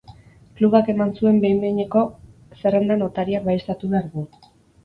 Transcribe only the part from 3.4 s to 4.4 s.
baieztatu behar du.